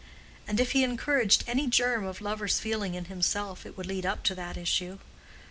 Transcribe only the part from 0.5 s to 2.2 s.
if he encouraged any germ